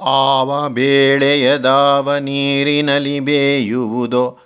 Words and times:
ಆವ 0.00 0.68
ಬೇಳೆಯದಾವ 0.68 2.16
ನೀರಿನಲ್ಲಿ 2.16 3.20
ಬೇಯುವುದೋ, 3.20 4.38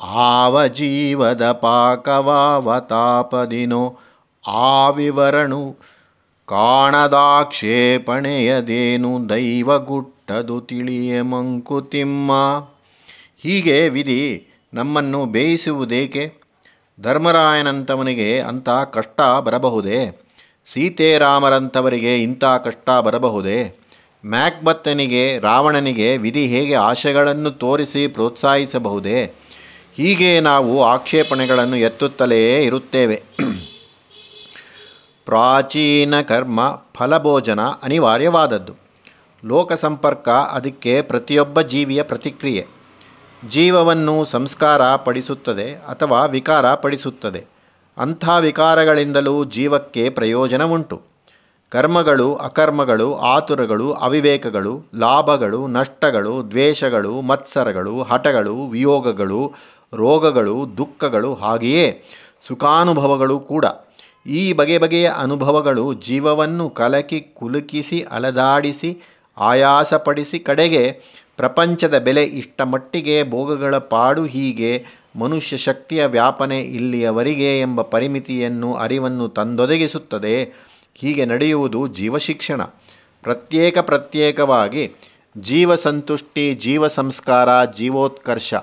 ಆವ 0.00 0.66
ಜೀವದ 0.66 1.52
ಪಾಕವಾವ 1.52 2.80
ತಾಪದಿನೋ, 2.80 3.98
ಆ 4.48 4.88
ವಿವರಣು 4.88 5.76
ಕಾಣದಾಕ್ಷೇಪಣೆಯದೇನು 6.46 9.28
ದೈವಗುಟ್ಟದು 9.28 10.60
ತಿಳಿಯೆ 10.60 11.20
ಮಂಕುತಿಮ್ಮ. 11.20 12.32
ಹೀಗೆ 13.42 13.88
ವಿಧಿ 13.88 14.46
ನಮ್ಮನ್ನು 14.74 15.26
ಬೇಯಿಸುವುದೇಕೆ? 15.26 16.32
ಧರ್ಮರಾಯನಂಥವನಿಗೆ 17.00 18.40
ಅಂಥ 18.40 18.68
ಕಷ್ಟ 18.68 19.40
ಬರಬಹುದೇ? 19.40 20.28
ಸೀತೆರಾಮರಂಥವರಿಗೆ 20.66 22.22
ಇಂಥ 22.22 22.44
ಕಷ್ಟ 22.44 22.90
ಬರಬಹುದೇ? 22.90 23.81
ಮ್ಯಾಕ್ಬತ್ತನಿಗೆ, 24.26 25.38
ರಾವಣನಿಗೆ 25.38 26.16
ವಿಧಿ 26.16 26.46
ಹೇಗೆ 26.46 26.74
ಆಶೆಗಳನ್ನು 26.74 27.50
ತೋರಿಸಿ 27.50 28.06
ಪ್ರೋತ್ಸಾಹಿಸಬಹುದೇ? 28.06 29.34
ಹೀಗೆ 29.94 30.40
ನಾವು 30.40 30.84
ಆಕ್ಷೇಪಣೆಗಳನ್ನು 30.84 31.76
ಎತ್ತುತ್ತಲೇ 31.76 32.64
ಇರುತ್ತೇವೆ. 32.64 33.22
ಪ್ರಾಚೀನ 35.24 36.20
ಕರ್ಮ 36.20 36.60
ಫಲಭೋಜನ 36.94 37.60
ಅನಿವಾರ್ಯವಾದದ್ದು. 37.82 38.74
ಲೋಕ 39.44 39.72
ಸಂಪರ್ಕ 39.72 40.28
ಅದಕ್ಕೆ 40.28 41.02
ಪ್ರತಿಯೊಬ್ಬ 41.02 41.60
ಜೀವಿಯ 41.60 42.02
ಪ್ರತಿಕ್ರಿಯೆ. 42.02 42.66
ಜೀವವನ್ನು 43.48 44.24
ಸಂಸ್ಕಾರ 44.24 44.96
ಪಡಿಸುತ್ತದೆ 44.96 45.72
ಅಥವಾ 45.72 46.24
ವಿಕಾರ 46.24 46.74
ಪಡಿಸುತ್ತದೆ. 46.74 47.44
ಅಂಥ 47.98 48.28
ವಿಕಾರಗಳಿಂದಲೂ 48.40 49.44
ಜೀವಕ್ಕೆ 49.44 50.10
ಪ್ರಯೋಜನ 50.10 50.64
ಉಂಟು 50.64 51.11
ಕರ್ಮಗಳು, 51.72 52.34
ಅಕರ್ಮಗಳು, 52.34 53.14
ಆತುರಗಳು, 53.14 53.92
ಅವಿವೇಕಗಳು, 53.92 54.72
ಲಾಭಗಳು, 54.98 55.66
ನಷ್ಟಗಳು, 55.66 56.50
ದ್ವೇಷಗಳು, 56.50 57.20
ಮತ್ಸರಗಳು 57.20 58.02
ಹಠಗಳು 58.02 58.66
ವಿಯೋಗಗಳು, 58.66 59.52
ರೋಗಗಳು, 59.94 60.76
ದುಃಖಗಳು 60.76 61.34
ಹಾಗೆಯೇ 61.34 61.86
ಸುಖಾನುಭವಗಳು 62.48 63.40
ಕೂಡ. 63.40 63.64
ಈ 64.26 64.52
ಬಗೆ 64.52 64.78
ಬಗೆಯ 64.78 65.10
ಅನುಭವಗಳು 65.16 65.94
ಜೀವವನ್ನು 65.94 66.70
ಕಲಕಿ, 66.70 67.20
ಕುಲುಕಿಸಿ, 67.20 68.02
ಅಲದಾಡಿಸಿ, 68.10 68.90
ಆಯಾಸಪಡಿಸಿ 69.38 70.38
ಕಡೆಗೆ 70.38 70.84
ಪ್ರಪಂಚದ 71.36 71.98
ಬೆಲೆ 71.98 72.24
ಇಷ್ಟ 72.24 72.60
ಮಟ್ಟಿಗೆ 72.62 73.30
ಭೋಗಗಳ 73.30 73.78
ಪಾಡು 73.78 74.24
ಹೀಗೆ 74.24 74.72
ಮನುಷ್ಯ 75.16 75.56
ಶಕ್ತಿಯ 75.56 76.06
ವ್ಯಾಪನೆ 76.06 76.58
ಇಲ್ಲಿಯವರಿಗೆ 76.60 77.60
ಎಂಬ 77.60 77.82
ಪರಿಮಿತಿಯನ್ನು, 77.82 78.74
ಅರಿವನ್ನು 78.74 79.28
ತಂದೊದಗಿಸುತ್ತದೆ. 79.28 80.36
ಹೀಗೆ 80.94 81.24
ನಡೆಯುವುದು 81.24 81.86
ಜೀವಶಿಕ್ಷಣ. 81.86 82.62
ಪ್ರತ್ಯೇಕ 83.22 83.78
ಪ್ರತ್ಯೇಕವಾಗಿ 83.78 84.92
ಜೀವ 85.38 85.74
ಸಂತುಷ್ಟಿ, 85.74 86.54
ಜೀವ 86.54 86.86
ಸಂಸ್ಕಾರ, 86.86 87.64
ಜೀವೋತ್ಕರ್ಷ 87.64 88.54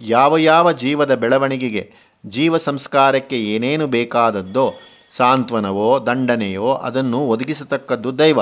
ಯಾವ 0.00 0.36
ಯಾವ 0.36 0.72
ಜೀವದ 0.72 1.14
ಬೆಳವಣಿಗೆಗೆ, 1.14 1.90
ಜೀವ 2.26 2.56
ಸಂಸ್ಕಾರಕ್ಕೆ 2.56 3.44
ಏನೇನು 3.44 3.86
ಬೇಕಾದದ್ದೋ 3.86 4.72
ಸಾಂತ್ವನವೋ, 5.10 6.06
ದಂಡನೆಯೋ 6.06 6.72
ಅದನ್ನು 6.74 7.28
ಒದಗಿಸತಕ್ಕದ್ದು 7.28 8.18
ದೈವ. 8.18 8.40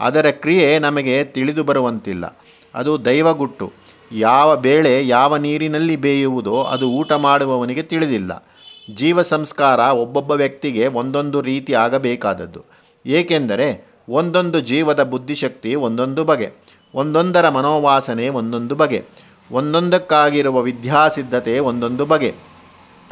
ಅದರ 0.00 0.30
ಕ್ರಿಯೆ 0.30 0.78
ನಮಗೆ 0.78 1.24
ತಿಳಿದು 1.24 1.64
ಬರುವಂತಿಲ್ಲ. 1.64 2.38
ಅದು 2.74 3.04
ದೈವಗುಟ್ಟು 3.04 3.72
ಯಾವ 4.12 4.56
ಬೇಳೆ 4.56 5.08
ಯಾವ 5.08 5.36
ನೀರಿನಲ್ಲಿ 5.36 5.96
ಬೇಯುವುದೋ 5.96 6.62
ಅದು 6.62 6.90
ಊಟ 6.90 7.12
ಮಾಡುವವನಿಗೆ 7.12 7.82
ತಿಳಿದಿಲ್ಲ. 7.82 8.46
ಜೀವ 8.90 9.22
ಸಂಸ್ಕಾರ 9.22 9.78
ಒಬ್ಬೊಬ್ಬ 9.78 10.30
ವ್ಯಕ್ತಿಗೆ 10.30 10.86
ಒಂದೊಂದು 10.86 11.40
ರೀತಿ 11.40 11.74
ಆಗಬೇಕಾದದ್ದು. 11.74 12.64
ಏಕೆಂದರೆ 13.06 13.86
ಒಂದೊಂದು 14.08 14.60
ಜೀವದ 14.60 15.02
ಬುದ್ಧಿಶಕ್ತಿ 15.02 15.74
ಒಂದೊಂದು 15.74 16.24
ಬಗೆ, 16.24 16.52
ಒಂದೊಂದರ 16.94 17.48
ಮನೋವಾಸನೆ 17.48 18.28
ಒಂದೊಂದು 18.28 18.74
ಬಗೆ, 18.74 19.04
ಒಂದೊಂದಕ್ಕಾಗಿರುವ 19.52 20.62
ವಿದ್ಯಾಸಿದ್ಧತೆ 20.62 21.58
ಒಂದೊಂದು 21.58 22.06
ಬಗೆ. 22.06 22.34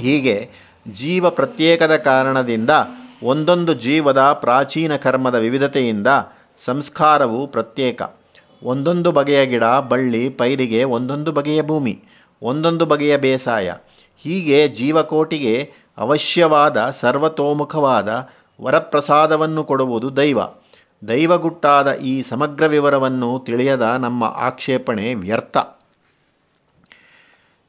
ಹೀಗೆ 0.00 0.50
ಜೀವ 0.92 1.31
ಪ್ರತ್ಯೇಕದ 1.31 1.97
ಕಾರಣದಿಂದ 1.97 2.70
ಒಂದೊಂದು 3.22 3.75
ಜೀವದ 3.75 4.32
ಪ್ರಾಚೀನ 4.32 4.97
ಕರ್ಮದ 4.97 5.34
ವಿವಿಧತೆಯಿಂದ 5.34 6.06
ಸಂಸ್ಕಾರವು 6.64 7.47
ಪ್ರತ್ಯೇಕ. 7.47 8.02
ಒಂದೊಂದು 8.62 9.12
ಬಗೆಯ 9.12 9.47
ಗಿಡ, 9.47 9.64
ಬಳ್ಳಿ, 9.64 10.28
ಪೈರಿಗೆ 10.28 10.84
ಒಂದೊಂದು 10.84 11.32
ಬಗೆಯ 11.32 11.62
ಭೂಮಿ, 11.62 12.02
ಒಂದೊಂದು 12.42 12.87
ಬಗೆಯ 12.87 13.16
ಬೇಸಾಯ 13.16 13.72
ಹೀಗೆ 14.22 14.69
ಜೀವಕೋಟಿಗೆ 14.69 15.72
ಅವಶ್ಯವಾದ 15.98 16.91
ಸರ್ವತೋಮುಖವಾದ 16.91 18.28
ವರಪ್ರಸಾದವನ್ನು 18.60 19.64
ಕೊಡುವುದು 19.64 20.16
ದೈವ. 20.16 20.38
ದೈವಗುಟ್ಟಾದ 21.08 21.92
ಈ 21.92 22.22
ಸಮಗ್ರ 22.22 22.66
ವಿವರವನ್ನು 22.66 23.38
ತಿಳಿಯದ 23.38 23.81
ನಮ್ಮ 23.81 24.25
ಆಕ್ಷೇಪಣೆ 24.25 25.14
ವ್ಯರ್ಥ. 25.14 25.56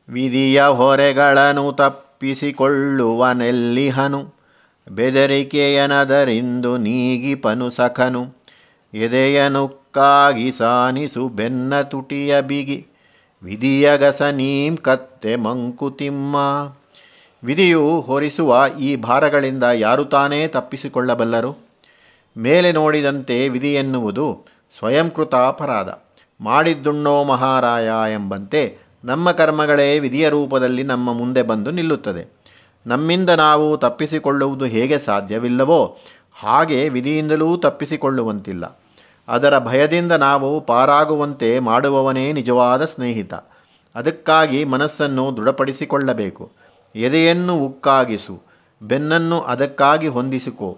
ವಿಧಿಯ 0.10 0.64
ಹೊರೆಗಳನ್ನು 0.64 1.74
ತಪ್ಪಿಸಿಕೊಳ್ಳುವನೆಲ್ಲಿಹನು? 1.74 4.34
ಬೆದರಿಕೆಯನದರಿಂದು 4.92 6.78
ನೀಗಿಪನು 6.78 7.70
ಸಖನು. 7.70 8.36
ಎದೆಯನುಕ್ಕಾಗಿ 8.94 10.52
ಸಾನಿಸು 10.52 11.30
ಬೆನ್ನ 11.30 11.82
ತುಟಿಯ 11.82 12.42
ಬಿಗಿ. 12.42 12.88
ವಿಧಿಯಗಸ 13.44 14.22
ನೀಂ 14.22 14.78
ಕತ್ತೆ 14.78 15.36
ಮಂಕುತಿಮ್ಮ. 15.36 16.36
ವಿಧಿಯು 17.44 18.02
ಹೊರಿಸುವ 18.02 18.64
ಈ 18.80 18.96
ಭಾರಗಳಿಂದ 18.96 19.64
ಯಾರು 19.64 20.06
ತಾನೇ 20.06 20.48
ತಪ್ಪಿಸಿಕೊಳ್ಳಬಲ್ಲರು? 20.48 21.58
ಮೇಲೆ 22.38 22.72
ನೋಡಿದಂತೆ 22.72 23.50
ವಿಧಿ 23.50 23.74
ಎನ್ನುವುದು 23.74 24.46
ಸ್ವಯಂಕೃತ 24.78 25.36
ಅಪರಾಧ. 25.36 25.88
ಮಾಡಿದ್ದುಣ್ಣೋ 26.42 27.24
ಮಹಾರಾಯ 27.24 27.90
ಎಂಬಂತೆ 28.14 28.78
ನಮ್ಮ 29.04 29.32
ಕರ್ಮಗಳೇ 29.32 30.00
ವಿಧಿಯ 30.00 30.30
ರೂಪದಲ್ಲಿ 30.30 30.84
ನಮ್ಮ 30.84 31.14
ಮುಂದೆ 31.14 31.42
ಬಂದು 31.42 31.72
ನಿಲ್ಲುತ್ತದೆ. 31.72 32.42
ನಮ್ಮಿಂದ 32.88 33.30
ನಾವು 33.30 33.78
ತಪ್ಪಿಸಿಕೊಳ್ಳುವುದು 33.78 34.66
ಹೇಗೆ 34.66 34.98
ಸಾಧ್ಯವಿಲ್ಲವೋ 34.98 35.98
ಹಾಗೆ 36.34 36.90
ವಿಧಿಯಿಂದಲೂ 36.90 37.58
ತಪ್ಪಿಸಿಕೊಳ್ಳುವಂತಿಲ್ಲ. 37.58 38.81
ಅದರ 39.32 39.60
ಭಯದಿಂದ 39.60 40.12
ನಾವು 40.12 40.62
ಪಾರಾಗುವಂತೆ 40.62 41.60
ಮಾಡುವವನೇ 41.60 42.34
ನಿಜವಾದ 42.34 42.86
ಸ್ನೇಹಿತ. 42.86 43.34
ಅದಕ್ಕಾಗಿ 43.96 44.64
ಮನಸ್ಸನ್ನು 44.64 45.38
ದೃಢಪಡಿಸಿಕೊಳ್ಳಬೇಕು. 45.38 46.52
ಎದೆಯನ್ನು 46.96 47.58
ಉಕ್ಕಾಗಿಸು. 47.58 48.42
ಬೆನ್ನನ್ನು 48.82 49.42
ಅದಕ್ಕಾಗಿ 49.42 50.08
ಹೊಂದಿಸಿಕೊ. 50.08 50.78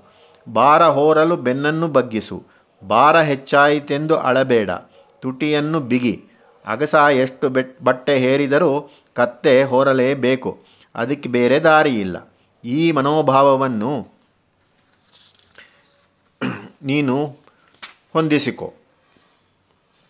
ಭಾರ 0.55 0.83
ಹೋರಲು 0.83 1.35
ಬೆನ್ನನ್ನು 1.35 1.87
ಬಗ್ಗಿಸು. 1.87 2.43
ಭಾರ 2.89 3.21
ಹೆಚ್ಚಾಯಿತೆಂದು 3.21 4.15
ಅಳಬೇಡ. 4.17 4.69
ತುಟಿಯನ್ನು 5.19 5.79
ಬಿಗಿ. 5.79 6.23
ಅಗಸ 6.67 6.95
ಎಷ್ಟು 6.95 7.49
ಬೆಟ್, 7.49 7.81
ಬಟ್ಟೆ 7.81 8.19
ಹೇರಿದರೂ 8.19 8.91
ಕತ್ತೆ 9.13 9.63
ಹೋರಲೇಬೇಕು. 9.63 10.59
ಅದಕ್ಕೆ 10.95 11.29
ಬೇರೆ 11.29 11.59
ದಾರಿಯಿಲ್ಲ. 11.59 12.33
ಈ 12.63 12.91
ಮನೋಭಾವವನ್ನು 12.91 14.07
ನೀನು 16.83 17.42
ಹೊಂದಿಸಿಕೊ. 18.13 18.73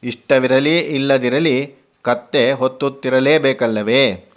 ಇಷ್ಟವಿರಲಿ 0.04 0.80
ಇಲ್ಲದಿರಲಿ 0.80 1.76
ಕತ್ತೆ 2.02 2.52
ಹೊತ್ತುತ್ತಿರಲೇಬೇಕಲ್ಲವೇ? 2.52 4.30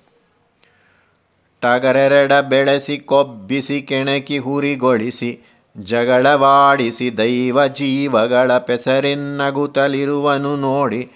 ಟಗರೆರಡ 1.61 2.33
ಬೆಳೆಸಿ 2.33 2.99
ಕೊಬ್ಬಿಸಿ 2.99 3.83
ಕೆಣಕಿ 3.83 4.39
ಹುರಿಗೊಳಿಸಿ 4.39 5.41
ಜಗಳವಾಡಿಸಿ 5.79 7.19
ದೈವ 7.19 7.67
ಜೀವಗಳ 7.67 8.59
ಪೆಸರೆನ್ನಗುತ್ತಲಿರುವನು 8.59 10.57
ನೋಡಿ 10.57 11.11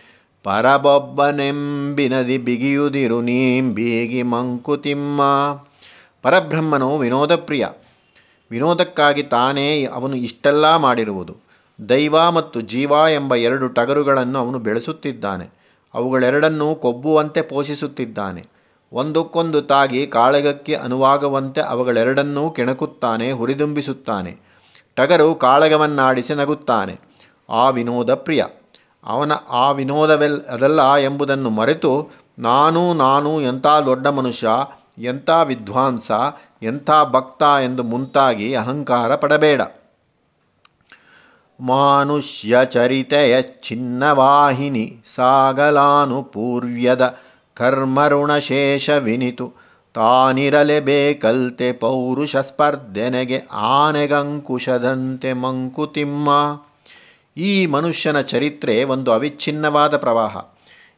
ಪರಬೊಬ್ಬನೆಂಬಿನದಿ 0.44 2.39
ಬಿಗಿಯುದಿರು 2.39 3.21
ನೀಂಬೀಗಿ 3.21 4.22
ಮಂಕುತಿಮ್ಮ. 4.22 5.21
ಪರಬ್ರಹ್ಮನು 6.22 6.99
ವಿನೋದಪ್ರಿಯ. 6.99 7.66
ವಿನೋದಕ್ಕಾಗಿ 8.50 9.22
ತಾನೇ 9.22 9.84
ಅವನು 9.84 10.16
ಇಷ್ಟೆಲ್ಲ 10.16 10.77
ಮಾಡಿರುವುದು. 10.77 11.50
ದೈವ 11.88 12.30
ಮತ್ತು 12.30 12.60
ಜೀವ 12.60 12.91
ಎಂಬ 12.91 13.34
ಎರಡು 13.34 13.68
ಟಗರುಗಳನ್ನು 13.68 14.38
ಅವನು 14.38 14.59
ಬೆಳೆಸುತ್ತಿದ್ದಾನೆ. 14.59 15.60
ಅವುಗಳೆರಡನ್ನೂ 15.94 16.74
ಕೊಬ್ಬುವಂತೆ 16.74 17.42
ಪೋಷಿಸುತ್ತಿದ್ದಾನೆ. 17.42 18.47
ಒಂದಕ್ಕೊಂದು 18.92 19.62
ತಾಗಿ 19.62 20.06
ಕಾಳಗಕ್ಕೆ 20.06 20.74
ಅನುವಾಗುವಂತೆ 20.74 21.60
ಅವುಗಳೆರಡನ್ನೂ 21.60 22.50
ಕೆಣಕುತ್ತಾನೆ, 22.50 23.32
ಹುರಿದುಂಬಿಸುತ್ತಾನೆ. 23.32 24.36
ಟಗರು 24.97 25.34
ಕಾಳಗವನ್ನಾಡಿಸಿ 25.34 26.34
ನಗುತ್ತಾನೆ. 26.34 27.00
ಆ 27.50 27.68
ವಿನೋದ 27.68 28.15
ಪ್ರಿಯ. 28.15 28.44
ಅವನ 29.04 29.33
ಆ 29.50 29.71
ವಿನೋದವೆಲ್, 29.71 30.42
ಅದಲ್ಲ 30.42 30.94
ಎಂಬುದನ್ನು 30.94 31.50
ಮರೆತು 31.50 32.10
ನಾನು 32.38 32.94
ನಾನು 32.94 33.41
ಎಂಥ 33.41 33.66
ದೊಡ್ಡ 33.66 34.06
ಮನುಷ್ಯ, 34.06 34.48
ಎಂಥ 34.98 35.30
ವಿದ್ವಾಂಸ, 35.44 36.10
ಎಂಥ 36.62 36.91
ಭಕ್ತ 37.10 37.42
ಎಂದು 37.42 37.83
ಮುಂತಾಗಿ 37.83 38.54
ಅಹಂಕಾರ 38.54 39.16
ಪಡಬೇಡ. 39.16 39.62
ಮಾನುಷ್ಯ 41.60 42.59
ಚರಿತೆಯ 42.65 43.42
ಚಿನ್ನವಾಹಿನಿ 43.42 44.97
ಸಾಗಲಾನುಪೂರ್ವ್ಯದ 45.15 47.18
ಕರ್ಮಋಣಶೇಷ 47.54 48.91
ವಿನಿತು 48.91 49.53
ತಾನಿರಲೇಬೇಕಲ್ತೆ 49.95 51.72
ಪೌರುಷ 51.72 52.36
ಸ್ಪರ್ಧೆನೆಗೆ 52.36 53.42
ಆನೆಗಂಕುಶದಂತೆ 53.53 55.33
ಮಂಕುತಿಮ್ಮ. 55.33 56.28
ಈ 57.36 57.66
ಮನುಷ್ಯನ 57.66 58.21
ಚರಿತ್ರೆ 58.21 58.84
ಒಂದು 58.84 59.12
ಅವಿಚ್ಛಿನ್ನವಾದ 59.12 59.97
ಪ್ರವಾಹ. 59.97 60.36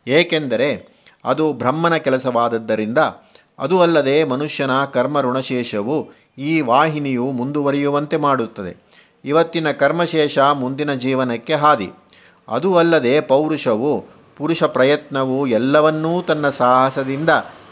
ಏಕೆಂದರೆ 0.09 0.89
ಅದು 1.25 1.53
ಬ್ರಹ್ಮನ 1.53 1.97
ಕೆಲಸವಾದದ್ದರಿಂದ 1.97 2.99
ಅದು 3.59 3.81
ಅಲ್ಲದೆ 3.81 4.25
ಮನುಷ್ಯನ 4.25 4.85
ಕರ್ಮ 4.85 5.21
ಋಣಶೇಷವು 5.21 6.11
ಈ 6.39 6.61
ವಾಹಿನಿಯು 6.61 7.25
ಮುಂದುವರಿಯುವಂತೆ 7.25 8.17
ಮಾಡುತ್ತದೆ. 8.17 8.92
ಇವತ್ತಿನ 9.25 9.71
ಕರ್ಮಶೇಷ 9.71 10.39
ಮುಂದಿನ 10.39 10.95
ಜೀವನಕ್ಕೆ 10.95 11.55
ಹಾದಿ. 11.55 11.91
ಅದು 12.49 12.77
ಅಲ್ಲದೆ 12.77 13.21
ಪೌರುಷವು, 13.21 14.05
ಪುರುಷ 14.37 14.63
ಪ್ರಯತ್ನವು 14.63 15.47
ಎಲ್ಲವನ್ನೂ 15.47 16.23
ತನ್ನ 16.23 16.49
ಸಾಹಸದಿಂದ, 16.49 17.31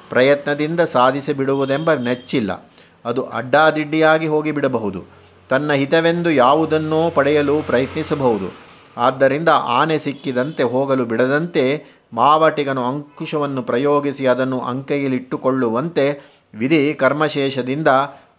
ಪ್ರಯತ್ನದಿಂದ 0.08 0.80
ಸಾಧಿಸಿ 0.80 1.32
ಬಿಡುವುದೆಂಬ 1.32 1.92
ನೆಚ್ಚಿಲ್ಲ. 1.92 2.70
ಅದು 3.04 3.22
ಅಡ್ಡಾದಿಡ್ಡಿಯಾಗಿ 3.22 4.26
ಹೋಗಿಬಿಡಬಹುದು 4.26 5.04
ತನ್ನ 5.48 5.72
ಹಿತವೆಂದು 5.72 6.30
ಯಾವುದನ್ನೋ 6.30 7.10
ಪಡೆಯಲು 7.10 7.62
ಪ್ರಯತ್ನಿಸಬಹುದು. 7.62 8.70
ಆದ್ದರಿಂದ 8.96 9.48
ಆನೆ 9.52 9.98
ಸಿಕ್ಕಿದಂತೆ 9.98 10.62
ಹೋಗಲು 10.62 11.04
ಬಿಡದಂತೆ 11.04 11.84
ಮಾವಟಿಗನು 12.12 12.84
ಅಂಕುಶವನ್ನು 12.84 13.62
ಪ್ರಯೋಗಿಸಿ 13.62 14.26
ಅದನ್ನು 14.26 14.60
ಅಂಕೈಯಲ್ಲಿಟ್ಟುಕೊಳ್ಳುವಂತೆ 14.60 16.36
ವಿಧಿ 16.54 16.94
ಕರ್ಮಶೇಷದಿಂದ 16.94 17.88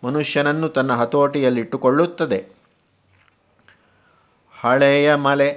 ಮನುಷ್ಯನನ್ನು 0.04 0.70
ತನ್ನ 0.70 0.94
ಹತೋಟಿಯಲ್ಲಿಟ್ಟುಕೊಳ್ಳುತ್ತದೆ. 0.94 2.61
ಹಳೆಯ 4.64 5.16
ಮಲೆ 5.16 5.50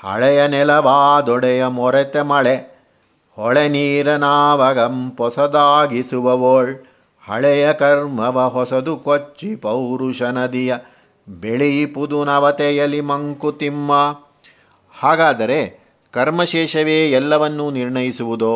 ಹಳೆಯ 0.00 0.46
ನೆಲವಾದೊಡೆಯ 0.46 1.66
ಮೊರೆತೆ 1.66 2.22
ಮಳೆ, 2.22 2.54
ಹೊಳೆ 3.38 3.68
ನೀರನಾವಗಂ 3.68 5.10
ಪೊಸದಾಗಿಸುವವೋಳ್, 5.10 6.72
ಹಳೆಯ 7.24 7.72
ಕರ್ಮವ 7.72 8.48
ಹೊಸದು 8.48 8.96
ಕೊಚ್ಚಿ 8.96 9.56
ಪೌರುಷ 9.56 10.22
ನದಿಯ 10.22 10.74
ಬೆಳೆಯಿಪುದು 11.28 12.24
ನವತೆಯಲಿ 12.24 13.00
ಮಂಕುತಿಮ್ಮ 13.00 13.92
ಹಾಗಾದರೆ 14.94 15.60
ಕರ್ಮಶೇಷವೇ 16.14 17.10
ಎಲ್ಲವನ್ನೂ 17.10 17.70
ನಿರ್ಣಯಿಸುವುದೋ, 17.70 18.54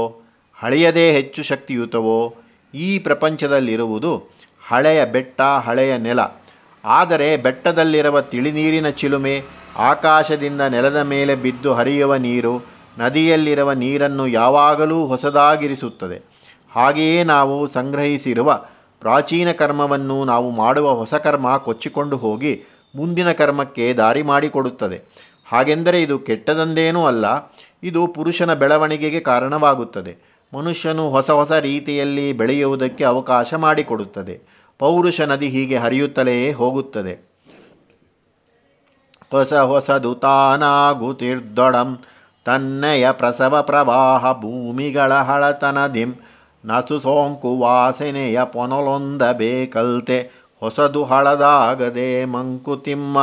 ಹಳೆಯದೇ 0.58 1.12
ಹೆಚ್ಚು 1.12 1.42
ಶಕ್ತಿಯುತವೋ? 1.42 2.34
ಈ 2.74 2.98
ಪ್ರಪಂಚದಲ್ಲಿರುವುದು 2.98 4.12
ಹಳೆಯ 4.68 5.04
ಬೆಟ್ಟ, 5.04 5.40
ಹಳೆಯ 5.40 5.98
ನೆಲ. 5.98 6.20
ಆದರೆ 6.86 7.36
ಬೆಟ್ಟದಲ್ಲಿರುವ 7.36 8.20
ತಿಳಿನೀರಿನ 8.20 8.88
ಚಿಲುಮೆ 8.88 9.42
ಆಕಾಶದಿಂದ 9.76 10.60
ನೆಲದ 10.60 10.96
ಮೇಲೆ 10.96 11.34
ಬಿದ್ದು 11.34 11.74
ಹರಿಯುವ 11.74 12.16
ನೀರು 12.16 12.62
ನದಿಯಲ್ಲಿರುವ 12.98 13.72
ನೀರನ್ನು 13.72 14.26
ಯಾವಾಗಲೂ 14.26 15.06
ಹೊಸದಾಗಿರಿಸುತ್ತದೆ. 15.06 16.36
ಹಾಗೆಯೇ 16.70 17.24
ನಾವು 17.24 17.66
ಸಂಗ್ರಹಿಸಿರುವ 17.66 18.64
ಪ್ರಾಚೀನ 19.00 19.52
ಕರ್ಮವನ್ನು 19.52 20.24
ನಾವು 20.24 20.50
ಮಾಡುವ 20.50 20.92
ಹೊಸ 20.92 21.14
ಕರ್ಮ 21.14 21.58
ಕೊಚ್ಚಿಕೊಂಡು 21.58 22.16
ಹೋಗಿ 22.16 22.62
ಮುಂದಿನ 22.96 23.32
ಕರ್ಮಕ್ಕೆ 23.32 23.94
ದಾರಿ 23.94 24.22
ಮಾಡಿಕೊಡುತ್ತದೆ. 24.22 24.98
ಹಾಗೆಂದರೆ 25.46 26.02
ಇದು 26.02 26.18
ಕೆಟ್ಟದಂದೇನೂ 26.18 27.06
ಅಲ್ಲ, 27.06 27.24
ಇದು 27.82 28.06
ಪುರುಷನ 28.06 28.54
ಬೆಳವಣಿಗೆಗೆ 28.54 29.20
ಕಾರಣವಾಗುತ್ತದೆ. 29.20 30.36
ಮನುಷ್ಯನು 30.54 31.10
ಹೊಸ 31.10 31.30
ಹೊಸ 31.30 31.52
ರೀತಿಯಲ್ಲಿ 31.52 32.32
ಬೆಳೆಯುವುದಕ್ಕೆ 32.32 33.04
ಅವಕಾಶ 33.04 33.54
ಮಾಡಿಕೊಡುತ್ತದೆ. 33.54 34.55
ಪೌರುಷ 34.78 35.20
ನದಿ 35.20 35.48
ಹೀಗೆ 35.48 35.76
ಹರಿಯುತ್ತಲೇ 35.76 36.52
ಹೋಗುತ್ತದೆ. 36.52 37.14
ಹೊಸ 39.30 39.54
ಹೊಸದು 39.54 40.14
ತಾನಾಗುತ್ತಿರ್ದೊಡಂ 40.14 41.98
ತನ್ನಯ 42.44 43.10
ಪ್ರಸವ 43.10 43.62
ಪ್ರವಾಹ 43.62 44.32
ಭೂಮಿಗಳ 44.32 45.14
ಹಳತನದಿಂ 45.14 46.14
ನಸು 46.64 47.00
ಸೋಂಕು 47.00 47.58
ವಾಸನೆಯ 47.58 48.40
ಪೊನಲೊಂದ 48.44 49.22
ಬೇಕಲ್ತೆ 49.22 50.18
ಹೊಸದು 50.60 51.04
ಹಳದಾಗದೆ 51.04 52.24
ಮಂಕುತಿಮ್ಮ. 52.24 53.18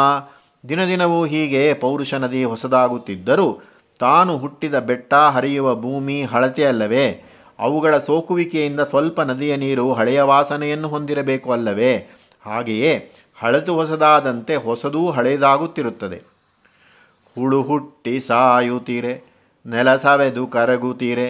ದಿನ 0.69 0.85
ದಿನವೂ 0.85 1.25
ಹೀಗೆ 1.25 1.73
ಪೌರುಷ 1.73 2.13
ನದಿ 2.13 2.43
ಹೊಸದಾಗುತ್ತಿದ್ದರೂ 2.43 3.47
ತಾನು 3.99 4.37
ಹುಟ್ಟಿದ 4.37 4.79
ಬೆಟ್ಟ 4.79 5.13
ಹರಿಯುವ 5.13 5.75
ಭೂಮಿ 5.75 6.23
ಹಳತೆ 6.23 6.65
ಅಲ್ಲವೇ? 6.65 7.32
ಅವುಗಳ 7.63 7.97
ಸೋಕುವಿಕೆಯಿಂದ 7.97 8.79
ಸ್ವಲ್ಪ 8.79 9.21
ನದಿಯ 9.21 9.55
ನೀರು 9.55 9.93
ಹಳೆಯ 9.93 10.21
ವಾಸನೆಯನ್ನು 10.21 10.87
ಹೊಂದಿರಬೇಕು 10.87 11.51
ಅಲ್ಲವೇ? 11.51 11.93
ಹಾಗೆಯೇ 12.45 13.11
ಹಳೆದು 13.39 13.73
ಹೊಸದಾದಂತೆ 13.73 14.55
ಹೊಸದೂ 14.55 15.09
ಹಳೆಯದಾಗುತ್ತಿರುತ್ತದೆ. 15.09 16.19
ಹುಳು 17.35 17.61
ಹುಟ್ಟಿ 17.61 18.19
ಸಾಯುತ್ತೀರೆ, 18.19 19.13
ನೆಲ 19.65 19.95
ಸವೆದು 19.95 20.47
ಕರಗುತ್ತೀರೆ, 20.47 21.27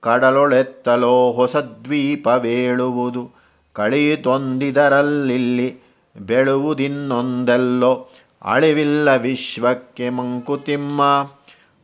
ಕಡಲೊಳೆತ್ತಲೋ 0.00 1.32
ಹೊಸ 1.32 1.56
ದ್ವೀಪವೇಳುವುದು 1.56 3.30
ಕಳೆಯಿತೊಂದಿದರಲ್ಲಿಲ್ಲಿ 3.72 5.68
ಬೆಳುವುದಿನ್ನೊಂದೆಲ್ಲೋ 6.16 8.10
ಅಳಿವಿಲ್ಲ 8.42 9.14
ವಿಶ್ವಕ್ಕೆ 9.16 10.10
ಮಂಕುತಿಮ್ಮ. 10.10 11.00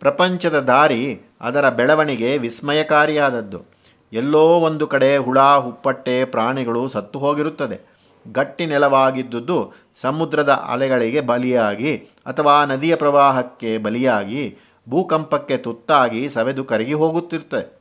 ಪ್ರಪಂಚದ 0.01 0.61
ದಾರಿ 0.61 1.21
ಅದರ 1.41 1.71
ಬೆಳವಣಿಗೆ 1.71 2.39
ವಿಸ್ಮಯಕಾರಿಯಾದದ್ದು. 2.39 3.78
ಎಲ್ಲೋ 4.13 4.41
ಒಂದು 4.41 4.87
ಕಡೆ 4.87 5.17
ಹುಳ, 5.17 5.41
ಹುಪ್ಪಟ್ಟೆ, 5.41 6.25
ಪ್ರಾಣಿಗಳು 6.25 6.89
ಸತ್ತು 6.89 7.19
ಹೋಗಿರುತ್ತದೆ. 7.19 7.99
ಗಟ್ಟಿ 8.33 8.67
ನೆಲವಾಗಿದ್ದುದು 8.67 9.73
ಸಮುದ್ರದ 10.01 10.49
ಅಲೆಗಳಿಗೆ 10.49 11.21
ಬಲಿಯಾಗಿ 11.21 11.97
ಅಥವಾ 11.97 12.65
ನದಿಯ 12.65 12.97
ಪ್ರವಾಹಕ್ಕೆ 12.97 13.79
ಬಲಿಯಾಗಿ 13.79 14.57
ಭೂಕಂಪಕ್ಕೆ 14.89 15.57
ತುತ್ತಾಗಿ 15.57 16.29
ಸವೆದು 16.29 16.65
ಕರಗಿ 16.65 16.93
ಹೋಗುತ್ತಿರುತ್ತದೆ. 16.93 17.79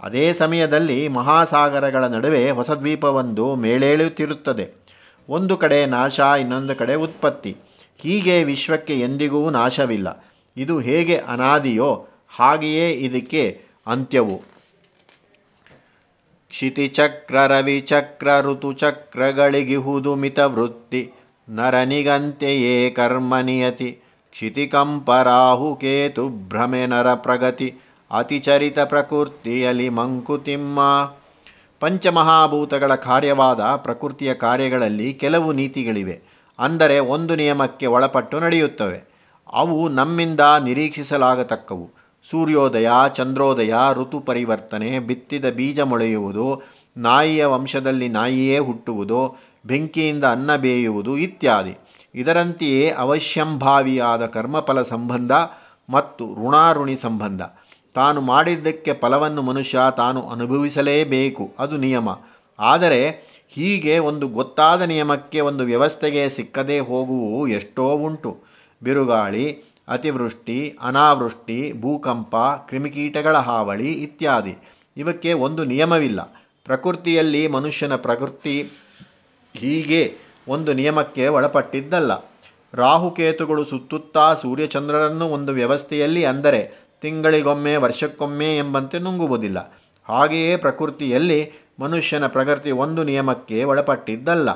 ಅದೇ 0.00 0.32
ಸಮಯದಲ್ಲಿ 0.32 1.08
ಮಹಾಸಾಗರಗಳ 1.08 2.04
ನಡುವೆ 2.04 2.50
ಹೊಸ 2.50 2.70
ದ್ವೀಪವೊಂದು 2.70 3.54
ಮೇಳೇಳುತ್ತಿರುತ್ತದೆ 3.54 4.74
ಒಂದು 5.28 5.56
ಕಡೆ 5.56 5.86
ನಾಶ, 5.86 6.20
ಇನ್ನೊಂದು 6.20 6.74
ಕಡೆ 6.74 6.94
ಉತ್ಪತ್ತಿ. 6.94 7.56
ಹೀಗೆ 7.96 8.44
ವಿಶ್ವಕ್ಕೆ 8.44 9.00
ಎಂದಿಗೂ 9.00 9.50
ನಾಶವಿಲ್ಲ. 9.50 10.24
ಇದು 10.56 10.78
ಹೇಗೆ 10.78 11.16
ಅನಾದಿಯೋ 11.16 12.06
ಹಾಗೆಯೇ 12.28 12.90
ಇದಕ್ಕೆ 12.90 13.62
ಅಂತ್ಯವು. 13.86 14.55
ಕ್ಷಿತಿಚಕ್ರ 16.56 17.46
ರವಿಚಕ್ರ 17.46 18.40
ಋತುಚಕ್ರಗಳಿಗಿಹುದು 18.40 20.14
ಮಿತವೃತ್ತಿ 20.14 21.12
ನರನಿಗಂತೆಯೇ 21.48 22.90
ಕರ್ಮನಿಯತಿ 22.90 23.98
ರಾಹುಕೇತು 25.22 26.28
ಭ್ರಮೆ 26.28 26.86
ನರ 26.86 27.14
ಪ್ರಗತಿ 27.14 27.74
ಅತಿಚರಿತ 28.10 28.78
ಪ್ರಕೃತಿಯಲ್ಲಿ 28.78 29.88
ಮಂಕುತಿಮ್ಮ. 29.88 30.78
ಪಂಚಮಹಾಭೂತಗಳ 31.80 32.94
ಕಾರ್ಯವಾದ 32.94 33.60
ಪ್ರಕೃತಿಯ 33.60 34.34
ಕಾರ್ಯಗಳಲ್ಲಿ 34.34 35.14
ಕೆಲವು 35.14 35.52
ನೀತಿಗಳಿವೆ. 35.52 36.20
ಅಂದರೆ 36.58 36.98
ಒಂದು 36.98 37.36
ನಿಯಮಕ್ಕೆ 37.36 37.86
ಒಳಪಟ್ಟು 37.86 38.40
ನಡೆಯುತ್ತವೆ. 38.40 38.98
ಅವು 39.52 39.88
ನಮ್ಮಿಂದ 39.88 40.40
ನಿರೀಕ್ಷಿಸಲಾಗತಕ್ಕವು. 40.64 42.05
ಸೂರ್ಯೋದಯ, 42.30 42.90
ಚಂದ್ರೋದಯ, 43.14 43.74
ಋತು 43.92 44.20
ಪರಿವರ್ತನೆ, 44.20 44.98
ಬಿತ್ತಿದ 44.98 45.50
ಬೀಜ 45.50 45.80
ಮೊಳೆಯುವುದು, 45.80 46.62
ನಾಯಿಯ 46.96 47.44
ವಂಶದಲ್ಲಿ 47.44 48.08
ನಾಯಿಯೇ 48.08 48.58
ಹುಟ್ಟುವುದು, 48.58 49.36
ಬೆಂಕಿಯಿಂದ 49.66 50.24
ಅನ್ನ 50.24 50.56
ಬೇಯುವುದು 50.56 51.16
ಇತ್ಯಾದಿ. 51.16 51.76
ಇದರಂತೆಯೇ 52.14 52.90
ಅವಶ್ಯಂಭಾವಿಯಾದ 52.90 54.26
ಕರ್ಮಫಲ 54.26 54.82
ಸಂಬಂಧ 54.82 55.32
ಮತ್ತು 55.90 56.48
ಋಣಾಋಣಿ 56.48 56.96
ಸಂಬಂಧ. 56.96 57.42
ತಾನು 57.94 58.20
ಮಾಡಿದ್ದಕ್ಕೆ 58.20 58.92
ಫಲವನ್ನು 58.94 59.42
ಮನುಷ್ಯ 59.42 59.78
ತಾನು 59.96 60.28
ಅನುಭವಿಸಲೇಬೇಕು, 60.28 61.54
ಅದು 61.58 61.76
ನಿಯಮ. 61.76 62.08
ಆದರೆ 62.58 63.08
ಹೀಗೆ 63.48 63.98
ಒಂದು 63.98 64.28
ಗೊತ್ತಾದ 64.28 64.82
ನಿಯಮಕ್ಕೆ 64.82 65.40
ಒಂದು 65.40 65.64
ವ್ಯವಸ್ಥೆಗೆ 65.64 66.28
ಸಿಕ್ಕದೇ 66.28 66.78
ಹೋಗುವು 66.78 67.48
ಎಷ್ಟೋ 67.48 67.90
ಉಂಟು. 67.90 68.36
ಬಿರುಗಾಳಿ 68.82 69.75
ಅತಿವೃಷ್ಟಿ, 69.88 70.78
ಅನಾವೃಷ್ಟಿ, 70.80 71.72
ಭೂಕಂಪ, 71.80 72.36
ಕ್ರಿಮಿಕೀಟಗಳ 72.36 73.36
ಹಾವಳಿ 73.36 73.92
ಇತ್ಯಾದಿ. 73.92 74.56
ಇವಕ್ಕೆ 74.96 75.32
ಒಂದು 75.32 75.64
ನಿಯಮವಿಲ್ಲ. 75.64 76.20
ಪ್ರಕೃತಿಯಲ್ಲಿ 76.64 77.48
ಮನುಷ್ಯನ 77.48 77.96
ಪ್ರಕೃತಿ 77.96 78.72
ಹೀಗೆ 79.54 80.14
ಒಂದು 80.48 80.72
ನಿಯಮಕ್ಕೆ 80.72 81.28
ಒಳಪಟ್ಟಿದ್ದಲ್ಲ. 81.28 82.12
ರಾಹುಕೇತುಗಳು 82.74 83.64
ಸುತ್ತುತ್ತಾ 83.64 84.34
ಸೂರ್ಯಚಂದ್ರರನ್ನು 84.34 85.28
ಒಂದು 85.28 85.52
ವ್ಯವಸ್ಥೆಯಲ್ಲಿ 85.52 86.24
ಅಂದರೆ 86.24 86.86
ತಿಂಗಳಿಗೊಮ್ಮೆ, 87.02 87.76
ವರ್ಷಕ್ಕೊಮ್ಮೆ 87.76 88.58
ಎಂಬಂತೆ 88.58 88.98
ನುಂಗುವುದಿಲ್ಲ. 88.98 89.58
ಹಾಗೆಯೇ 90.04 90.56
ಪ್ರಕೃತಿಯಲ್ಲಿ 90.56 91.52
ಮನುಷ್ಯನ 91.80 92.26
ಪ್ರಕೃತಿ 92.26 92.70
ಒಂದು 92.70 93.04
ನಿಯಮಕ್ಕೆ 93.04 93.64
ಒಳಪಟ್ಟಿದ್ದಲ್ಲ. 93.64 94.48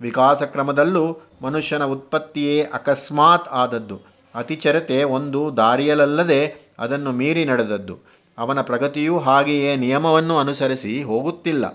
ವಿಕಾಸ 0.00 0.42
ಕ್ರಮದಲ್ಲೂ 0.42 1.20
ಮನುಷ್ಯನ 1.42 1.84
ಉತ್ಪತ್ತಿಯೇ 1.84 2.62
ಅಕಸ್ಮಾತ್ 2.62 3.48
ಆದದ್ದು. 3.48 4.17
ಅತಿಚರತೆ 4.38 5.04
ಒಂದು 5.04 5.56
ದಾರಿಯಲ್ಲದೆ 5.56 6.40
ಅದನ್ನು 6.78 7.12
ಮೀರಿ 7.12 7.44
ನಡೆದದ್ದು. 7.44 7.98
ಅವನ 8.38 8.60
ಪ್ರಗತಿಯೂ 8.60 9.18
ಹಾಗೆಯೇ 9.18 9.76
ನಿಯಮವನ್ನು 9.76 10.38
ಅನುಸರಿಸಿ 10.38 11.02
ಹೋಗುತ್ತಿಲ್ಲ. 11.02 11.66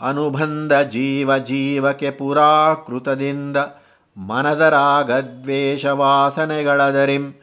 ಅನುಬಂಧ 0.00 0.72
ಜೀವ 0.72 1.38
ಜೀವಕ್ಕೆ 1.38 2.10
ಪುರಾಕೃತದಿಂದ 2.10 3.56
ಮನದರಾಗದ್ವೇಷ 4.16 5.86
ವಾಸನೆಗಳದರಿಂ 5.86 7.34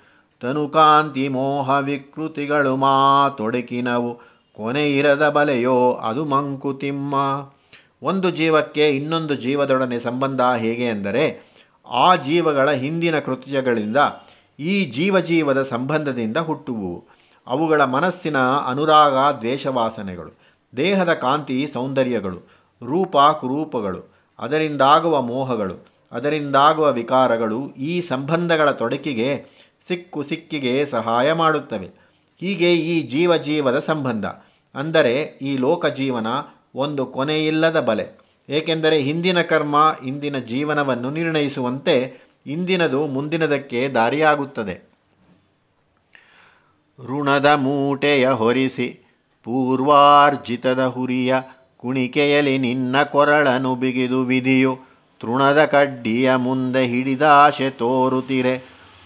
ತನುಕಾಂತಿ 0.41 1.27
ಮೋಹ 1.27 1.69
ವಿಕೃತಿಗಳು 1.69 2.75
ಮಾತೊಡಕಿನವು 2.75 4.11
ಕೊನೆಯಿರದ 4.53 5.29
ಬಲೆಯೋ 5.29 5.93
ಅದು 5.93 6.25
ಮಂಕುತಿಮ್ಮ. 6.25 7.15
ಒಂದು 8.03 8.31
ಜೀವಕ್ಕೆ 8.31 8.89
ಇನ್ನೊಂದು 8.89 9.35
ಜೀವದೊಡನೆ 9.35 9.99
ಸಂಬಂಧ 9.99 10.41
ಹೇಗೆ 10.41 10.85
ಎಂದರೆ 10.85 11.50
ಆ 11.85 12.15
ಜೀವಗಳ 12.15 12.71
ಹಿಂದಿನ 12.71 13.19
ಕೃತ್ಯಗಳಿಂದ 13.19 13.97
ಈ 14.59 14.85
ಜೀವಜೀವದ 14.85 15.63
ಸಂಬಂಧದಿಂದ 15.63 16.37
ಹುಟ್ಟುವು. 16.37 17.07
ಅವುಗಳ 17.47 17.83
ಮನಸ್ಸಿನ 17.83 18.37
ಅನುರಾಗ 18.39 19.37
ದ್ವೇಷವಾಸನೆಗಳು, 19.39 20.39
ದೇಹದ 20.77 21.13
ಕಾಂತಿ 21.13 21.67
ಸೌಂದರ್ಯಗಳು, 21.67 22.49
ರೂಪ 22.83 23.17
ಕುರೂಪಗಳು, 23.17 24.25
ಅದರಿಂದಾಗುವ 24.39 25.21
ಮೋಹಗಳು, 25.21 25.85
ಅದರಿಂದಾಗುವ 26.11 26.91
ವಿಕಾರಗಳು 26.91 27.69
ಈ 27.69 28.01
ಸಂಬಂಧಗಳ 28.01 28.71
ತೊಡಕಿಗೆ, 28.71 29.45
ಸಿಕ್ಕು 29.87 30.23
ಸಿಕ್ಕಿಗೆ 30.23 30.85
ಸಹಾಯ 30.85 31.33
ಮಾಡುತ್ತವೆ. 31.33 31.91
ಹೀಗೆ 32.39 32.73
ಈ 32.73 33.07
ಜೀವ 33.07 33.37
ಜೀವದ 33.37 33.79
ಸಂಬಂಧ, 33.79 34.25
ಅಂದರೆ 34.75 35.39
ಈ 35.41 35.57
ಲೋಕ 35.57 35.85
ಜೀವನ 35.85 36.27
ಒಂದು 36.75 37.05
ಕೊನೆಯಿಲ್ಲದ 37.05 37.79
ಬಲೆ. 37.79 38.20
ಏಕೆಂದರೆ 38.49 39.01
ಹಿಂದಿನ 39.01 39.41
ಕರ್ಮ, 39.41 39.95
ಇಂದಿನ 40.05 40.37
ಜೀವನವನ್ನು 40.37 41.11
ನಿರ್ಣಯಿಸುವಂತೆ 41.11 42.19
ಇಂದಿನದು 42.47 43.07
ಮುಂದಿನದಕ್ಕೆ 43.07 43.89
ದಾರಿಯಾಗುತ್ತದೆ. 43.89 44.91
ಋಣದ 46.99 47.45
ಮೂಟೆಯ 47.45 48.29
ಹೊರಿಸಿ, 48.29 48.99
ಪೂರ್ವಾರ್ಜಿತದ 49.43 50.85
ಹುರಿಯ 50.85 51.35
ಕುಣಿಕೆಯಲ್ಲಿ 51.77 52.57
ನಿನ್ನ 52.57 53.03
ಕೊರಳನು 53.03 53.75
ಬಿಗಿದು 53.75 54.23
ವಿಧಿಯು, 54.23 54.79
ತೃಣದ 55.19 55.65
ಕಡ್ಡಿಯ 55.65 56.35
ಮುಂದೆ 56.35 56.87
ಹಿಡಿದಾಶೆ 56.87 57.69
ತೋರುತ್ತಿರೆ, 57.69 58.57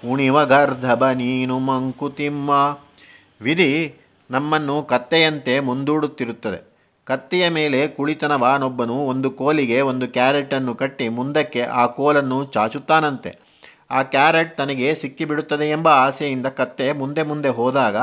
ಕುಣಿವ 0.02 0.46
ಗರ್ಧಬ 0.46 1.10
ನೀನು 1.10 1.60
ಮಂಕುತಿಮ್ಮ. 1.60 2.80
ವಿಧಿ 3.42 3.94
ನಮ್ಮನ್ನು 4.32 4.84
ಕತ್ತೆಯಂತೆ 4.84 5.60
ಮುಂದೂಡುತ್ತಿರುತ್ತದೆ. 5.60 6.75
ಕತ್ತೆಯ 7.06 7.50
ಮೇಲೆ 7.50 7.88
ಕುಳಿತನವಾನೊಬ್ಬನು 7.88 8.94
ಒಂದು 8.94 9.32
ಕೋಲಿಗೆ 9.32 9.82
ಒಂದು 9.82 10.08
ಕ್ಯಾರೆಟನ್ನು 10.08 10.76
ಕಟ್ಟಿ 10.76 11.10
ಮುಂದಕ್ಕೆ 11.10 11.62
ಆ 11.62 11.86
ಕೋಲನ್ನು 11.86 12.46
ಚಾಚುತ್ತಾನಂತೆ. 12.46 13.40
ಆ 13.92 14.04
ಕ್ಯಾರೆಟ್ 14.04 14.58
ತನಗೆ 14.58 14.96
ಸಿಕ್ಕಿಬಿಡುತ್ತದೆ 14.96 15.70
ಎಂಬ 15.70 15.88
ಆಸೆಯಿಂದ 15.88 16.48
ಕತ್ತೆ 16.48 16.92
ಮುಂದೆ 16.92 17.24
ಮುಂದೆ 17.24 17.50
ಹೋದಾಗ 17.50 17.96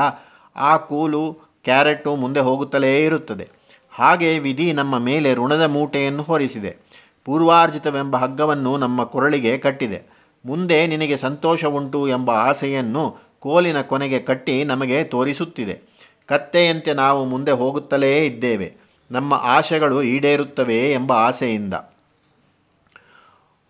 ಆ 0.55 0.77
ಕೂಲು, 0.77 1.33
ಕ್ಯಾರೆಟು 1.63 2.15
ಮುಂದೆ 2.15 2.39
ಹೋಗುತ್ತಲೇ 2.39 3.05
ಇರುತ್ತದೆ. 3.05 3.49
ಹಾಗೆ 3.91 4.39
ವಿಧಿ 4.39 4.73
ನಮ್ಮ 4.73 4.99
ಮೇಲೆ 4.99 5.33
ಋಣದ 5.33 5.63
ಮೂಟೆಯನ್ನು 5.63 6.23
ಹೊರಿಸಿದೆ. 6.23 6.77
ಪೂರ್ವಾರ್ಜಿತವೆಂಬ 7.25 8.15
ಹಗ್ಗವನ್ನು 8.15 8.77
ನಮ್ಮ 8.77 9.03
ಕೊರಳಿಗೆ 9.03 9.57
ಕಟ್ಟಿದೆ. 9.57 10.03
ಮುಂದೆ 10.45 10.87
ನಿನಗೆ 10.87 11.17
ಸಂತೋಷ 11.17 11.65
ಉಂಟು 11.65 12.07
ಎಂಬ 12.07 12.31
ಆಸೆಯನ್ನು 12.31 13.17
ಕೋಲಿನ 13.39 13.81
ಕೊನೆಗೆ 13.81 14.19
ಕಟ್ಟಿ 14.19 14.63
ನಮಗೆ 14.63 15.03
ತೋರಿಸುತ್ತಿದೆ. 15.03 15.81
ಕತ್ತೆಯಂತೆ 16.27 16.93
ನಾವು 16.93 17.25
ಮುಂದೆ 17.25 17.51
ಹೋಗುತ್ತಲೇ 17.51 18.25
ಇದ್ದೇವೆ. 18.25 18.82
ನಮ್ಮ 19.13 19.33
ಆಶೆಗಳು 19.33 20.03
ಈಡೇರುತ್ತವೆ 20.03 20.91
ಎಂಬ 20.91 21.13
ಆಸೆಯಿಂದ. 21.13 21.73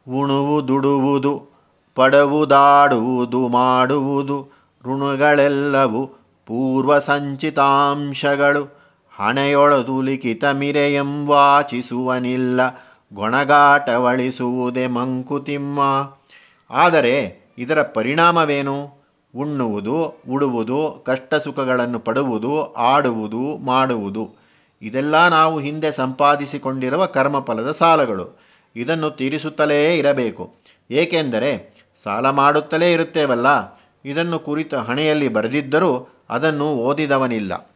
ಉಣುವುದುಡುವುದು 0.10 1.48
ಪಡುವುದಾಡುವುದು, 1.96 3.48
ಮಾಡುವುದು, 3.48 4.50
ಋಣಗಳೆಲ್ಲವೂ 4.86 6.30
ಪೂರ್ವ 6.46 7.00
ಸಂಚಿತಾಂಶಗಳು 7.00 8.84
ಹಣೆಯೊಳದು 9.16 10.02
ಲಿಖಿತ 10.02 10.46
ಮಿರೆಯಂವಾಚಿಸುವನಿಲ್ಲ 10.46 12.62
ಗೊಣಗಾಟವಳಿಸುವುದೇ 13.14 14.88
ಮಂಕುತಿಮ್ಮ. 14.88 15.80
ಆದರೆ 16.72 17.46
ಇದರ 17.58 17.84
ಪರಿಣಾಮವೇನು? 17.84 19.04
ಉಣ್ಣುವುದು, 19.38 20.24
ಉಡುವುದು 20.30 21.04
ಕಷ್ಟ 21.06 21.36
ಸುಖಗಳನ್ನು 21.36 22.00
ಪಡುವುದು, 22.00 22.74
ಆಡುವುದು, 22.74 23.66
ಮಾಡುವುದು. 23.66 24.43
ಇದೆಲ್ಲ 24.84 25.28
ನಾವು 25.28 25.60
ಹಿಂದೆ 25.60 25.92
ಸಂಪಾದಿಸಿಕೊಂಡಿರುವ 25.92 27.06
ಕರ್ಮಫಲದ 27.06 27.72
ಸಾಲಗಳು. 27.72 28.40
ಇದನ್ನು 28.76 29.12
ತೀರಿಸುತ್ತಲೇ 29.12 29.98
ಇರಬೇಕು. 29.98 30.56
ಏಕೆಂದರೆ 30.92 31.84
ಸಾಲ 32.04 32.30
ಮಾಡುತ್ತಲೇ 32.30 32.94
ಇರುತ್ತೇವಲ್ಲ? 32.94 33.48
ಇದನ್ನು 34.06 34.40
ಕುರಿತ 34.40 34.76
ಹಣೆಯಲ್ಲಿ 34.76 35.28
ಬರೆದಿದ್ದರೂ 35.28 36.10
ಅದನ್ನು 36.30 36.74
ಓದಿದವನಿಲ್ಲ. 36.74 37.74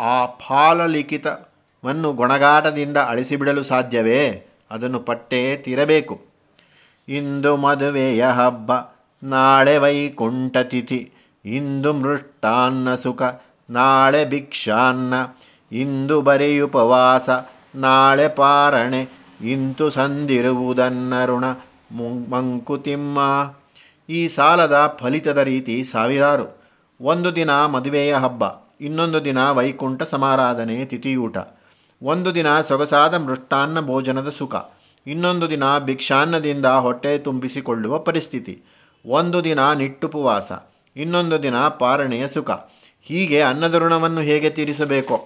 ಆ 0.00 0.26
ಫಾಲಲಿಖಿತವನ್ನು 0.26 2.12
ಗೊಣಗಾಟದಿಂದ 2.12 2.96
ಅಳಿಸಿಬಿಡಲು 2.96 3.62
ಸಾಧ್ಯವೇ? 3.62 4.46
ಅದನ್ನು 4.70 5.00
ಪಟ್ಟೇ 5.00 5.56
ತೀರಬೇಕು. 5.56 6.20
ಇಂದು 7.08 7.56
ಮದುವೆಯ 7.56 8.24
ಹಬ್ಬ, 8.24 8.72
ನಾಳೆ 9.22 9.78
ವೈಕುಂಠ 9.78 10.56
ತಿಥಿ 10.58 11.12
ಇಂದು 11.44 11.92
ಮೃಷ್ಟಾನ್ನ 11.92 12.94
ಸುಖ, 12.94 13.22
ನಾಳೆ 13.70 14.24
ಭಿಕ್ಷಾನ್ನ. 14.24 15.14
ಇಂದು 15.72 16.22
ಬರೆಯುಪವಾಸ, 16.22 17.28
ನಾಳೆ 17.76 18.28
ಪಾರಣೆ, 18.28 19.02
ಇಂತು 19.44 19.90
ಸಂದಿರುವುದನ್ನರುಣ 19.90 21.44
ಮಂಕುತಿಮ್ಮ. 22.30 23.18
ಈ 24.08 24.28
ಸಾಲದ 24.28 24.96
ಫಲಿತದ 24.98 25.38
ರೀತಿ 25.38 25.84
ಸಾವಿರಾರು. 25.84 26.46
ಒಂದು 27.00 27.36
ದಿನ 27.36 27.50
ಮದುವೆಯ 27.50 28.14
ಹಬ್ಬ, 28.14 28.44
ಇನ್ನೊಂದು 28.80 29.24
ದಿನ 29.24 29.50
ವೈಕುಂಠ 29.50 30.02
ಸಮಾರಾಧನೆ 30.02 30.84
ತಿಥಿಯೂಟ. 30.84 31.36
ಒಂದು 32.02 32.34
ದಿನ 32.34 32.60
ಸೊಗಸಾದ 32.60 33.14
ಮೃಷ್ಟಾನ್ನ 33.14 33.80
ಭೋಜನದ 33.80 34.28
ಸುಖ, 34.28 34.54
ಇನ್ನೊಂದು 35.06 35.50
ದಿನ 35.50 35.64
ಭಿಕ್ಷಾನ್ನದಿಂದ 35.78 36.66
ಹೊಟ್ಟೆ 36.66 37.18
ತುಂಬಿಸಿಕೊಳ್ಳುವ 37.18 37.98
ಪರಿಸ್ಥಿತಿ. 37.98 38.62
ಒಂದು 39.06 39.44
ದಿನ 39.44 39.72
ನಿಟ್ಟುಪವಾಸ, 39.72 40.52
ಇನ್ನೊಂದು 40.96 41.42
ದಿನ 41.42 41.56
ಪಾರಣೆಯ 41.68 42.28
ಸುಖ. 42.28 42.50
ಹೀಗೆ 43.02 43.40
ಅನ್ನದ 43.42 43.74
ಋಣವನ್ನು 43.74 44.20
ಹೇಗೆ 44.20 44.50
ತೀರಿಸಬೇಕೋ? 44.50 45.16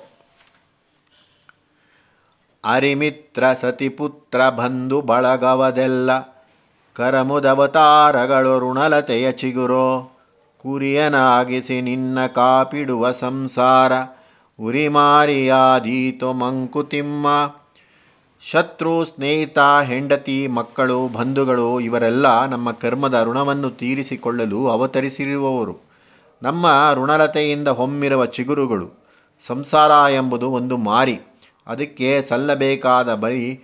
ಅರಿಮಿತ್ರ 2.65 3.53
ಸತಿಪುತ್ರ 3.53 4.49
ಬಂಧು 4.49 5.01
ಬಳಗವದೆಲ್ಲ 5.01 6.21
ಕರಮುದವತಾರಗಳು 6.95 8.71
ಋಣಲತೆಯ 8.71 9.33
ಚಿಗುರೋ, 9.33 10.19
ಕುರಿಯನಾಗಿಸಿ 10.59 11.81
ನಿನ್ನ 11.81 12.27
ಕಾಪಿಡುವ 12.27 13.11
ಸಂಸಾರ 13.11 13.93
ಉರಿಮಾರಿಯಾದೀತು 14.61 16.33
ಮಂಕುತಿಮ್ಮ. 16.33 17.27
ಶತ್ರು, 18.41 19.05
ಸ್ನೇಹಿತ, 19.05 19.59
ಹೆಂಡತಿ, 19.85 20.47
ಮಕ್ಕಳು, 20.47 21.09
ಬಂಧುಗಳು 21.09 21.81
ಇವರೆಲ್ಲ 21.81 22.45
ನಮ್ಮ 22.45 22.73
ಕರ್ಮದ 22.73 23.23
ಋಣವನ್ನು 23.25 23.71
ತೀರಿಸಿಕೊಳ್ಳಲು 23.71 24.69
ಅವತರಿಸಿರುವವರು. 24.69 25.93
ನಮ್ಮ 26.43 26.67
ಋಣಲತೆಯಿಂದ 26.95 27.69
ಹೊಮ್ಮಿರುವ 27.69 28.27
ಚಿಗುರುಗಳು 28.27 29.11
ಸಂಸಾರ 29.47 30.13
ಎಂಬುದು 30.13 30.51
ಒಂದು 30.51 30.77
ಮಾರಿ. 30.77 31.21
ಅದಕ್ಕೆ 31.67 32.23
ಸಲ್ಲಬೇಕಾದ 32.23 33.15
ಬಳಿ 33.15 33.61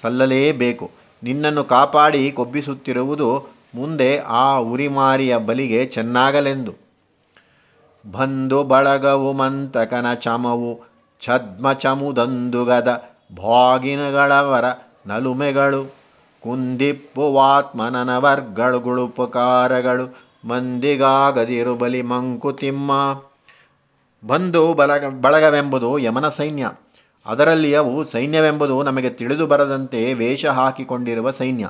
ಸಲ್ಲಲೇಬೇಕು. 0.00 0.90
ನಿನ್ನನ್ನು 1.22 1.64
ಕಾಪಾಡಿ 1.64 2.32
ಕೊಬ್ಬಿಸುತ್ತಿರುವುದು 2.32 3.58
ಮುಂದೆ 3.74 4.18
ಆ 4.18 4.58
ಉರಿಮಾರಿಯ 4.58 5.38
ಬಲಿಗೆ 5.38 5.84
ಚೆನ್ನಾಗಲೆಂದು. 5.84 6.74
ಬಂಧು 8.10 8.64
ಬಳಗವು 8.64 9.32
ಮಂತಕನ 9.32 10.14
ಚಮವು 10.14 10.80
ಛದ್ಮ 11.20 11.72
ಚಮುದಂದುಗದ 11.72 13.10
ಭಾಗಿನಗಳವರ 13.36 14.64
ನಲುಮೆಗಳು. 15.06 15.94
ಕುಂದಿಪ್ಪುವಾತ್ಮನನ 16.42 18.18
ವರ್ಗಳುಗುಳುಪಕಾರಗಳು 18.18 20.28
ಮಂದಿಗಾಗದಿರು 20.48 21.74
ಬಲಿ 21.74 22.02
ಮಂಕುತಿಮ್ಮ. 22.02 23.20
ಬಂಧು 24.26 24.74
ಬಲಗ 24.74 25.20
ಬಳಗವೆಂಬುದು 25.20 25.98
ಯಮನ 25.98 26.28
ಸೈನ್ಯ. 26.28 26.70
ಅದರಲ್ಲಿ 27.28 27.74
ಅವು 27.74 28.04
ಸೈನ್ಯವೆಂಬುದು 28.04 28.82
ನಮಗೆ 28.82 29.10
ತಿಳಿದು 29.10 29.46
ಬರದಂತೆ 29.46 30.14
ವೇಷ 30.14 30.46
ಹಾಕಿಕೊಂಡಿರುವ 30.46 31.30
ಸೈನ್ಯ. 31.30 31.68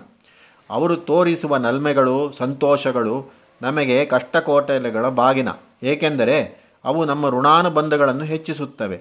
ಅವರು 0.70 0.96
ತೋರಿಸುವ 0.96 1.56
ನಲ್ಮೆಗಳು, 1.56 2.32
ಸಂತೋಷಗಳು 2.32 3.32
ನಮಗೆ 3.62 4.04
ಕಷ್ಟಕೋಟೆಗಳ 4.04 5.08
ಬಾಗಿನ. 5.08 5.48
ಏಕೆಂದರೆ 5.82 6.68
ಅವು 6.84 7.04
ನಮ್ಮ 7.04 7.30
ಋಣಾನುಬಂಧಗಳನ್ನು 7.30 8.24
ಹೆಚ್ಚಿಸುತ್ತವೆ. 8.24 9.00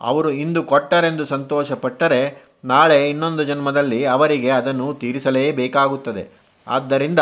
ಅವರು 0.00 0.30
ಇಂದು 0.30 0.62
ಕೊಟ್ಟರೆಂದು 0.62 1.24
ಸಂತೋಷಪಟ್ಟರೆ 1.24 2.44
ನಾಳೆ 2.64 3.10
ಇನ್ನೊಂದು 3.10 3.44
ಜನ್ಮದಲ್ಲಿ 3.44 4.04
ಅವರಿಗೆ 4.04 4.50
ಅದನ್ನು 4.50 4.94
ತೀರಿಸಲೇಬೇಕಾಗುತ್ತದೆ. 4.94 6.28
ಆದ್ದರಿಂದ 6.68 7.18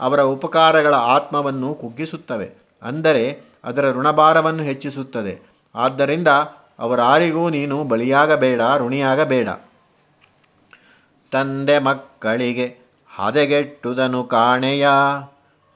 ಅವರ 0.00 0.20
ಉಪಕಾರಗಳ 0.20 0.94
ಆತ್ಮವನ್ನು 0.94 1.74
ಕುಗ್ಗಿಸುತ್ತವೆ. 1.74 2.50
ಅಂದರೆ 2.82 3.40
ಅದರ 3.64 3.92
ಋಣಭಾರವನ್ನು 3.92 4.62
ಹೆಚ್ಚಿಸುತ್ತದೆ. 4.62 5.50
ಆದ್ದರಿಂದ 5.74 6.28
ಅವರಾರಿಗೂ 6.78 7.48
ನೀನು 7.48 7.84
ಬಲಿಯಾಗಬೇಡ, 7.84 8.60
ಋಣಿಯಾಗಬೇಡ. 8.78 9.48
ತಂದೆ 11.32 11.78
ಮಕ್ಕಳಿಗೆ 11.78 12.78
ಹದೆಗೆಟ್ಟುದನು 13.14 14.24
ಕಾಣೆಯ. 14.24 14.88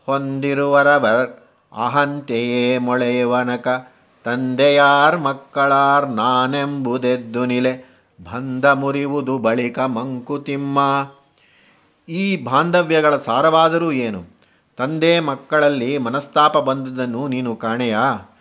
ಹೊಂದಿರುವರವರ್ 0.06 1.30
ಅಹಂತೆಯೇ 1.76 2.78
ಮೊಳೆಯುವನಕ 2.78 3.92
ತಂದೆಯಾರ್ 4.24 5.18
ಮಕ್ಕಳಾರ್ 5.18 6.08
ನಾನೆಂಬುದೆದ್ದು 6.08 7.44
ನಿಲೆ. 7.44 7.92
ಬಂಧ 8.20 8.66
ಮುರಿಯುವುದು 8.66 9.38
ಬಳಿಕ 9.38 9.78
ಮಂಕುತಿಮ್ಮ. 9.78 10.78
ಈ 12.08 12.36
ಬಾಂಧವ್ಯಗಳ 12.36 13.16
ಸಾರವಾದರೂ 13.16 13.92
ಏನು? 13.92 14.24
ತಂದೆ 14.76 15.20
ಮಕ್ಕಳಲ್ಲಿ 15.20 15.98
ಮನಸ್ತಾಪ 15.98 16.58
ಬಂದದನ್ನು 16.58 17.28
ನೀನು 17.28 17.56
ಕಾಣೆಯಾ? 17.56 18.31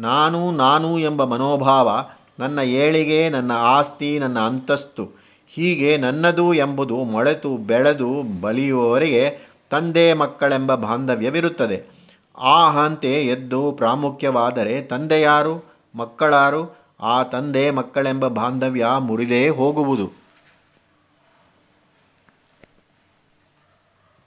ನಾನು 0.00 0.50
ನಾನು 0.50 0.98
ಎಂಬ 0.98 1.24
ಮನೋಭಾವ 1.24 1.90
ನನ್ನ 2.38 2.58
ಏಳಿಗೆ, 2.58 3.28
ನನ್ನ 3.28 3.52
ಆಸ್ತಿ, 3.52 4.18
ನನ್ನ 4.18 4.38
ಅಂತಸ್ತು. 4.38 5.20
ಹೀಗೆ 5.48 5.96
ನನ್ನದು 5.96 6.54
ಎಂಬುದು 6.54 6.96
ಮೊಳೆತು 6.96 7.56
ಬೆಳೆದು 7.56 8.40
ಬಲಿಯುವವರಿಗೆ 8.40 9.38
ತಂದೆ 9.70 10.12
ಮಕ್ಕಳೆಂಬ 10.12 10.74
ಬಾಂಧವ್ಯವಿರುತ್ತದೆ. 10.74 12.00
ಆ 12.38 12.70
ಹಂತೆ 12.70 13.12
ಎದ್ದು 13.12 13.72
ಪ್ರಾಮುಖ್ಯವಾದರೆ 13.72 14.82
ತಂದೆಯಾರು, 14.82 15.64
ಮಕ್ಕಳಾರು, 15.94 16.76
ಆ 17.00 17.22
ತಂದೆ 17.22 17.70
ಮಕ್ಕಳೆಂಬ 17.70 18.26
ಬಾಂಧವ್ಯ 18.26 18.86
ಮುರಿದೇ 18.98 19.48
ಹೋಗುವುದು. 19.48 20.19